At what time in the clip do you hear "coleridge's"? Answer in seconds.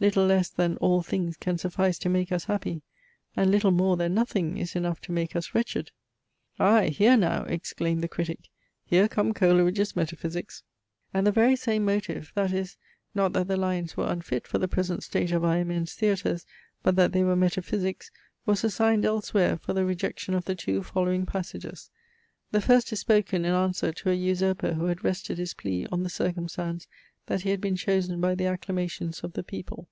9.32-9.94